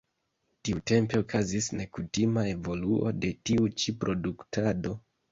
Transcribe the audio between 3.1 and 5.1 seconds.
de tiu ĉi produktado.